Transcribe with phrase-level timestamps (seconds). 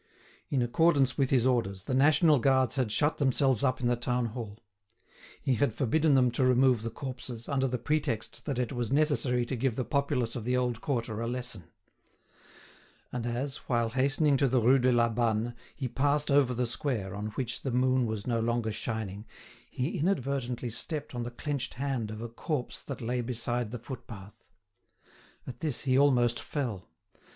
[0.49, 4.25] In accordance with his orders, the national guards had shut themselves up in the town
[4.33, 4.57] hall.
[5.39, 9.45] He had forbidden them to remove the corpses, under the pretext that it was necessary
[9.45, 11.65] to give the populace of the old quarter a lesson.
[13.11, 17.13] And as, while hastening to the Rue de la Banne, he passed over the square,
[17.15, 19.27] on which the moon was no longer shining,
[19.69, 24.45] he inadvertently stepped on the clenched hand of a corpse that lay beside the footpath.
[25.45, 26.89] At this he almost fell.